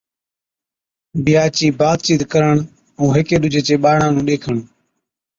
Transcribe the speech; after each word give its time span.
بِيھا 1.23 1.43
چِي 1.55 1.67
بات 1.79 1.97
چِيت 2.05 2.21
ڪرڻ 2.31 2.55
ائُون 2.99 3.09
ھيڪي 3.15 3.35
ڏُوجي 3.41 3.61
چي 3.67 3.75
ٻاڙان 3.83 4.09
نُون 4.13 4.25
ڏيکَڻ 4.27 4.55